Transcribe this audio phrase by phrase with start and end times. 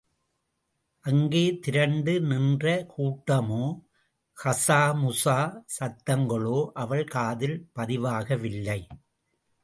[0.99, 3.81] அங்கே திரண்டு நின்ற கூட்டமோ,
[4.37, 5.63] கசாமுசா
[5.79, 8.87] சத்தங்களோ, அவள் காதில் பதிவாகவில்லை.